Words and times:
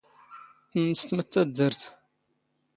ⵜⵏⵏⵙⵜⵎ 0.79 1.09
ⴷ 1.25 1.25
ⵜⴰⴷⴷⴰⵔⵜ. 1.31 1.81